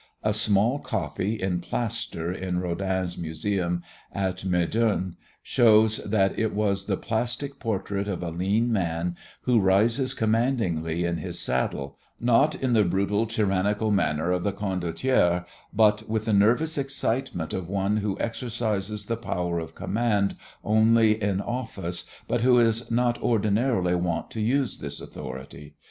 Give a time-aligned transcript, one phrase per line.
[0.23, 6.97] A small copy in plaster in Rodin's museum at Meudon shows that it was the
[6.97, 12.83] plastic portrait of a lean man who rises commandingly in his saddle, not in the
[12.83, 19.05] brutal, tyrannical manner of a condottiere but with the nervous excitement of one who exercises
[19.05, 24.79] the power of command only in office but who is not ordinarily wont to use
[24.79, 25.75] this authority.